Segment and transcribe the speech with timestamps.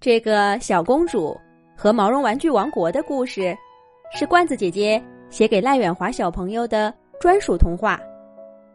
[0.00, 1.36] 这个小公主
[1.76, 3.52] 和毛绒玩具王国的故事，
[4.12, 7.98] 是罐子姐姐写给赖远华小朋友的专属童话。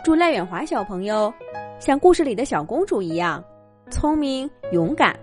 [0.03, 1.33] 祝赖远华小朋友
[1.79, 3.41] 像故事里的小公主一样
[3.89, 5.17] 聪明勇敢。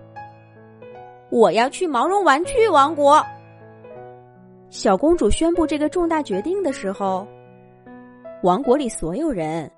[1.29, 3.23] 我要去毛绒玩具王国。
[4.71, 7.27] 小公主宣布这个重大决定的时候，
[8.41, 9.71] 王国里所有人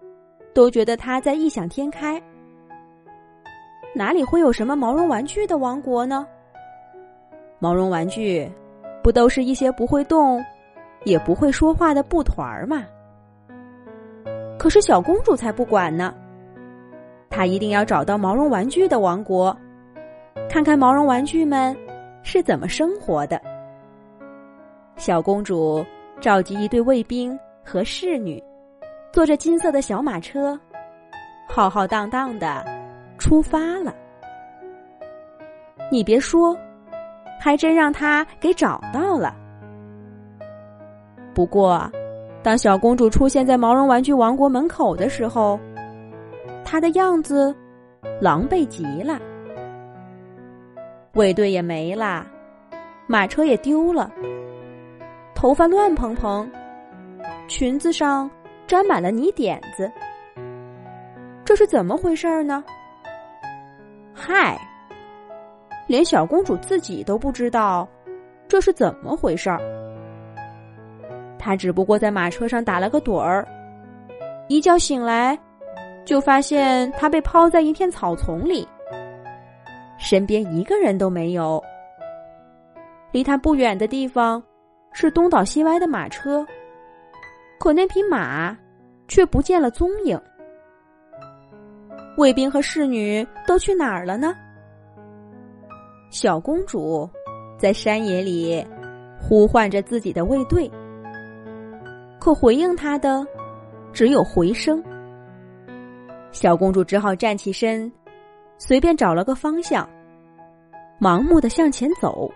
[0.54, 2.21] 都觉得她在异想天开。
[3.96, 6.28] 哪里会有什么毛绒玩具的王国呢？
[7.59, 8.52] 毛绒玩具
[9.04, 10.44] 不都是一些不会动、
[11.04, 12.84] 也不会说话的布团儿吗？
[14.58, 16.13] 可是小公主才不管呢，
[17.30, 19.55] 她一定要找到毛绒玩具的王国，
[20.49, 21.76] 看看毛绒玩具们
[22.23, 23.40] 是怎么生活的。
[24.96, 25.85] 小公主
[26.20, 28.44] 召集一队卫兵和侍女，
[29.12, 30.60] 坐着金色的小马车，
[31.48, 32.83] 浩浩荡荡的。
[33.23, 33.95] 出发了，
[35.90, 36.54] 你别说，
[37.40, 39.34] 还真让他给找到了。
[41.34, 41.90] 不过，
[42.44, 45.57] 当小公主出现在毛绒玩具王国门口的时候，
[46.66, 47.55] 她的样子
[48.20, 49.18] 狼狈极了，
[51.13, 52.27] 卫队也没了，
[53.07, 54.12] 马车也丢了，
[55.34, 56.46] 头发乱蓬蓬，
[57.48, 58.29] 裙子上
[58.68, 59.90] 沾满了泥点子，
[61.46, 62.62] 这是怎么回事儿呢？
[64.14, 64.59] 嗨，
[65.88, 67.88] 连小公主自己都不知道
[68.47, 69.59] 这是怎么回事儿。
[71.40, 73.46] 她只不过在马车上打了个盹儿，
[74.47, 75.38] 一觉醒来，
[76.06, 78.68] 就发现她被抛在一片草丛里，
[79.97, 81.62] 身边一个人都没有。
[83.12, 84.41] 离她不远的地方
[84.94, 86.46] 是东倒西歪的马车，
[87.59, 88.56] 可那匹马
[89.08, 90.19] 却不见了踪影。
[92.18, 94.36] 卫兵和侍女都去哪儿了呢？
[96.09, 97.09] 小公主
[97.58, 98.64] 在山野里
[99.19, 100.69] 呼唤着自己的卫队，
[102.19, 103.25] 可回应她的
[103.91, 104.84] 只有回声。
[106.31, 107.91] 小公主只好站起身，
[108.59, 109.90] 随便找了个方向，
[111.00, 112.31] 盲目的向前走。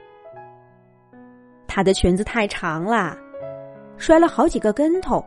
[1.68, 3.16] 她的裙子太长了，
[3.98, 5.24] 摔了好几个跟头。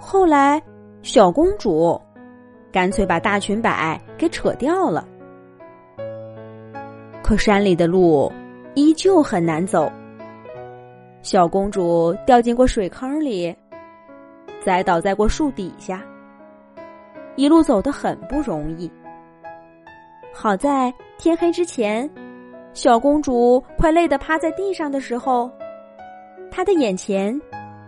[0.00, 0.60] 后来，
[1.02, 2.00] 小公主。
[2.74, 5.06] 干脆把大裙摆给扯掉了。
[7.22, 8.30] 可山里的路
[8.74, 9.88] 依旧很难走。
[11.22, 13.54] 小公主掉进过水坑里，
[14.64, 16.02] 栽倒在过树底下，
[17.36, 18.90] 一路走得很不容易。
[20.32, 22.10] 好在天黑之前，
[22.72, 25.48] 小公主快累得趴在地上的时候，
[26.50, 27.40] 她的眼前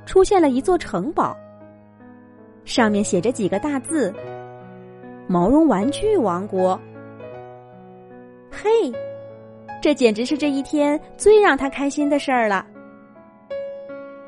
[0.07, 1.37] 出现了一座城堡，
[2.65, 4.15] 上面写着几个大字。
[5.29, 6.81] 毛绒玩具王国，
[8.51, 8.93] 嘿，
[9.83, 12.65] 这简直是这一天最让他开心的事儿了。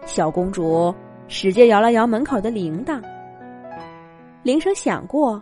[0.05, 0.93] 小公主
[1.29, 3.01] 使劲摇了摇门口的铃铛，
[4.43, 5.41] 铃声响过，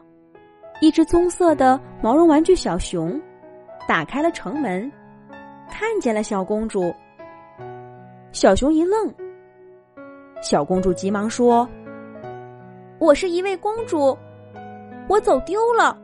[0.83, 3.19] 一只棕色的毛绒玩具小熊
[3.89, 4.93] 打开了城门，
[5.71, 6.95] 看见了小公主。
[8.31, 9.11] 小熊一愣，
[10.43, 11.67] 小公主急忙说
[13.01, 14.15] ：“我是一位公主。”
[15.09, 15.97] 我走丢了，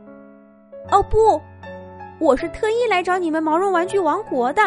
[0.91, 1.41] 哦不，
[2.21, 4.63] 我是特意来找你们毛绒玩具王国的，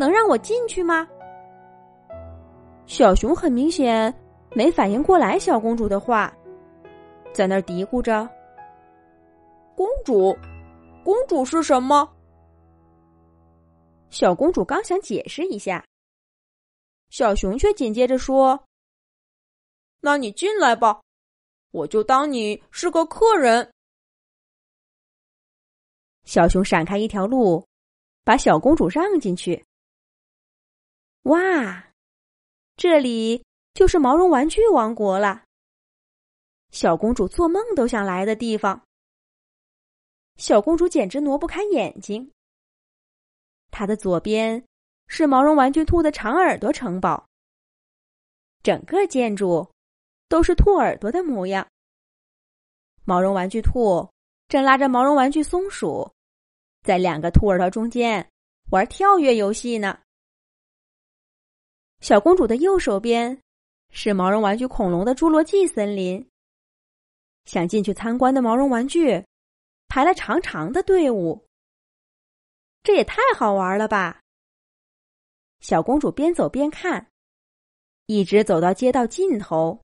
[0.00, 1.06] 能让我进去吗？
[2.86, 4.12] 小熊很明显
[4.52, 6.32] 没反应过来小公主的话，
[7.32, 8.28] 在那儿嘀咕着
[9.76, 10.36] ：“公主，
[11.04, 12.08] 公主是什么？”
[14.10, 15.84] 小公主刚想解释一下，
[17.10, 18.58] 小熊却紧接着说
[20.02, 21.00] ：“那你进来吧。”
[21.76, 23.70] 我就当你是个客人。
[26.24, 27.66] 小熊闪开一条路，
[28.24, 29.62] 把小公主让进去。
[31.24, 31.92] 哇，
[32.76, 33.44] 这里
[33.74, 35.44] 就是毛绒玩具王国了。
[36.70, 38.82] 小公主做梦都想来的地方。
[40.36, 42.32] 小公主简直挪不开眼睛。
[43.70, 44.64] 她的左边
[45.08, 47.28] 是毛绒玩具兔的长耳朵城堡，
[48.62, 49.70] 整个建筑。
[50.28, 51.66] 都是兔耳朵的模样。
[53.04, 54.10] 毛绒玩具兔
[54.48, 56.12] 正拉着毛绒玩具松鼠，
[56.82, 58.28] 在两个兔耳朵中间
[58.70, 60.00] 玩跳跃游戏呢。
[62.00, 63.40] 小公主的右手边
[63.90, 66.28] 是毛绒玩具恐龙的侏罗纪森林。
[67.44, 69.24] 想进去参观的毛绒玩具
[69.86, 71.46] 排了长长的队伍。
[72.82, 74.20] 这也太好玩了吧！
[75.60, 77.08] 小公主边走边看，
[78.06, 79.80] 一直走到街道尽头。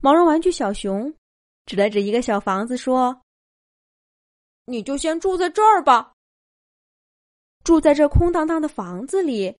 [0.00, 1.12] 毛绒玩具小熊
[1.66, 3.20] 指了指一个小房子，说
[4.64, 6.12] ：“你就先住在这儿吧。”
[7.64, 9.54] 住在这空荡荡的房子里，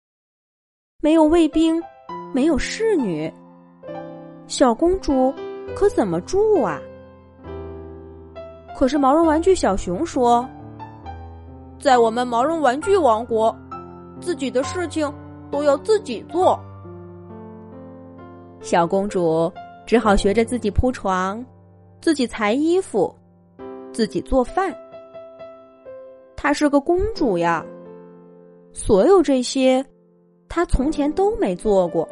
[1.02, 1.82] 没有卫兵，
[2.32, 3.30] 没有侍女，
[4.46, 5.34] 小公主
[5.74, 6.80] 可怎么住啊？
[8.76, 10.48] 可是毛绒玩具小熊说
[11.80, 13.54] ：“在我们毛绒玩具王国，
[14.20, 15.12] 自己的事情
[15.50, 16.58] 都要自己做。”
[18.62, 19.52] 小公主
[19.88, 21.42] 只好学着自己铺床，
[21.98, 23.10] 自己裁衣服，
[23.90, 24.70] 自己做饭。
[26.36, 27.64] 她是个公主呀，
[28.74, 29.82] 所有这些，
[30.46, 32.06] 她从前都没做过。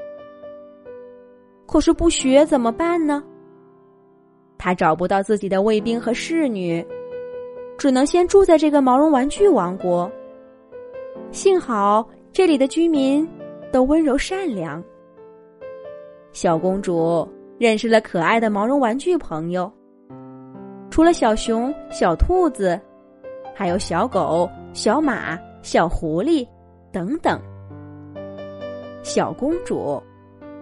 [1.66, 3.22] 可是不学怎么办呢？
[4.56, 6.82] 他找不到自己的卫兵和侍女，
[7.76, 10.10] 只能先住在这个毛绒玩具王国。
[11.30, 13.28] 幸好这里的居民
[13.70, 14.82] 都温柔善良。
[16.32, 17.28] 小公主
[17.58, 19.70] 认识了可爱的毛绒玩具朋友，
[20.90, 22.78] 除了小熊、小兔子，
[23.54, 26.46] 还有小狗、小马、小狐狸
[26.92, 27.40] 等等。
[29.02, 30.02] 小公主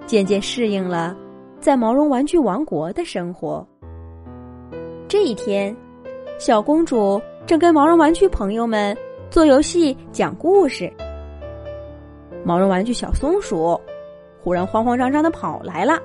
[0.07, 1.17] 渐渐适应了
[1.59, 3.67] 在毛绒玩具王国的生活。
[5.09, 5.77] 这一天，
[6.39, 8.97] 小公主正跟毛绒玩具朋友们
[9.31, 10.93] 做游戏、讲故事。
[12.45, 13.81] 毛绒玩具小松鼠
[14.41, 15.99] 忽然慌慌张张的跑来了：“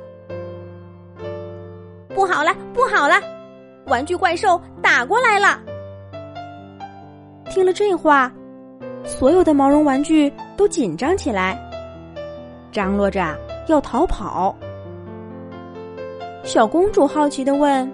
[2.19, 3.15] 不好了，不好了！
[3.85, 5.57] 玩具怪兽打过来了！”
[7.49, 8.29] 听了这话，
[9.05, 11.57] 所有的毛绒玩具都紧张起来，
[12.73, 13.33] 张罗着
[13.67, 14.53] 要逃跑。
[16.43, 17.89] 小公主好奇的问。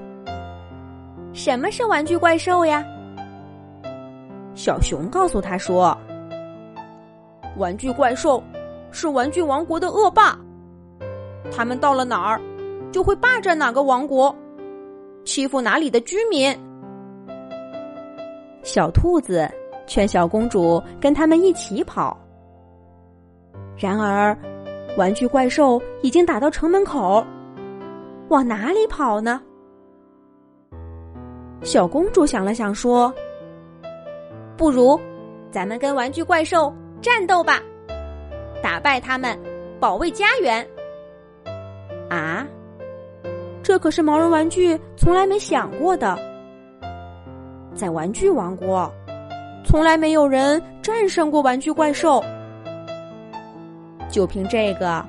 [1.31, 2.83] 什么是玩具怪兽呀？
[4.55, 5.95] 小熊告诉他说
[7.57, 8.43] ：“玩具怪兽
[8.89, 10.35] 是玩具王国的恶霸，
[11.55, 12.41] 他们到了哪儿
[12.95, 14.33] 就会霸占哪个王国，
[15.25, 16.57] 欺负哪里的居民。”
[18.63, 19.45] 小兔子
[19.85, 22.17] 劝小公主跟他们一起跑。
[23.77, 24.33] 然而，
[24.97, 27.21] 玩具怪兽已经打到城门口，
[28.29, 29.41] 往哪里跑呢？
[31.63, 33.13] 小公主想了想，说
[34.55, 34.97] ：“不如，
[35.51, 37.61] 咱们跟玩具怪兽战斗吧，
[38.63, 39.37] 打败他们，
[39.81, 40.65] 保卫家园。”
[42.09, 42.47] 啊，
[43.75, 46.17] 这可是毛绒玩具从来没想过的。
[47.73, 48.89] 在玩具王国，
[49.65, 52.23] 从来没有人战胜过玩具怪兽。
[54.09, 55.05] 就凭这个，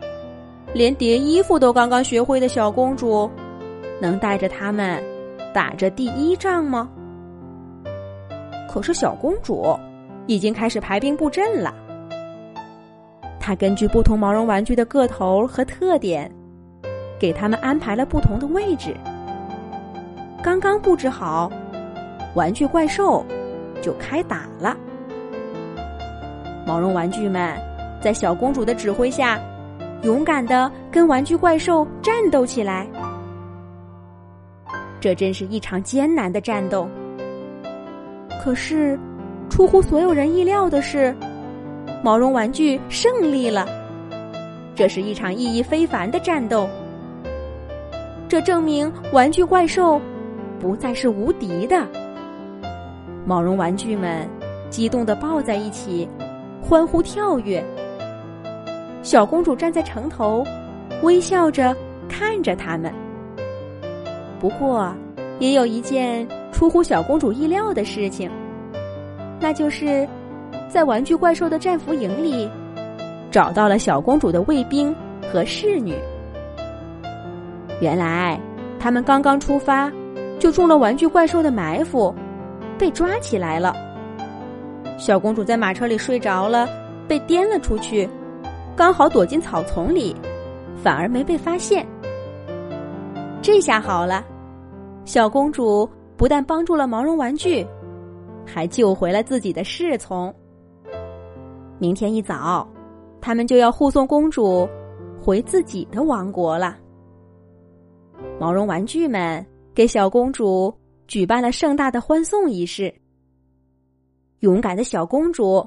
[0.75, 3.31] 连叠衣服都刚刚学会的小公主，
[4.01, 5.01] 能带着他们？
[5.55, 6.89] 打着第一仗吗？
[8.69, 9.79] 可是小公主
[10.27, 11.73] 已经开始排兵布阵了。
[13.39, 16.29] 她根据不同毛绒玩具的个头和特点，
[17.19, 18.95] 给他们安排了不同的位置。
[20.43, 21.51] 刚刚布置好，
[22.35, 23.25] 玩具怪兽
[23.83, 24.77] 就开打了。
[26.67, 27.57] 毛绒玩具们
[28.01, 29.41] 在小公主的指挥下，
[30.03, 32.87] 勇敢的跟玩具怪兽战斗起来。
[35.01, 36.89] 这真是一场艰难的战斗。
[38.43, 38.99] 可是，
[39.49, 41.15] 出乎所有人意料的是，
[42.03, 43.67] 毛绒玩具胜利了。
[44.75, 46.69] 这是一场意义非凡的战斗。
[48.29, 50.01] 这证明玩具怪兽
[50.59, 51.87] 不再是无敌的。
[53.25, 54.29] 毛绒玩具们
[54.69, 56.09] 激动的抱在一起，
[56.61, 57.65] 欢呼跳跃。
[59.03, 60.45] 小公主站在城头，
[61.03, 61.75] 微笑着
[62.09, 62.93] 看着他们。
[64.41, 64.93] 不过，
[65.39, 68.29] 也有一件出乎小公主意料的事情，
[69.39, 70.07] 那就是
[70.69, 72.51] 在玩具怪兽的战俘营里，
[73.31, 74.93] 找到了小公主的卫兵
[75.33, 75.95] 和侍女。
[77.81, 78.41] 原来，
[78.79, 79.93] 他们刚刚出发，
[80.39, 82.15] 就中了玩具怪兽的埋伏，
[82.79, 83.75] 被抓起来了。
[84.99, 86.67] 小公主在马车里睡着了，
[87.07, 88.09] 被颠了出去，
[88.75, 90.17] 刚好躲进草丛里，
[90.83, 91.87] 反而没被发现。
[93.43, 94.25] 这下好了，
[95.05, 97.67] 小公主不但帮助了毛绒玩具，
[98.47, 100.35] 还救回了自己的侍从。
[101.79, 102.67] 明天一早，
[103.21, 104.67] 他们就要护送公主
[105.23, 106.79] 回自己的王国了。
[108.39, 110.73] 毛绒玩具们给小公主
[111.09, 112.95] 举办了盛大的欢送仪式。
[114.41, 115.67] 勇敢的小公主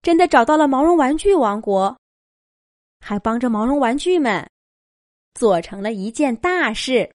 [0.00, 1.94] 真的找到了毛绒玩具王国，
[3.00, 4.48] 还帮着毛绒玩具们。
[5.34, 7.06] 做成了一件大事。